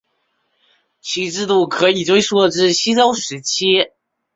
[0.99, 3.91] 其制度可以追溯至西周时期。